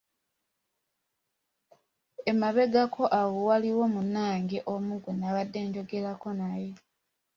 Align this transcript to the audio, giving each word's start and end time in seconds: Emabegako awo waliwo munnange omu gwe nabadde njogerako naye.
Emabegako 2.31 3.03
awo 3.19 3.37
waliwo 3.49 3.83
munnange 3.93 4.57
omu 4.73 4.93
gwe 5.01 5.11
nabadde 5.19 5.59
njogerako 5.67 6.29
naye. 6.39 6.71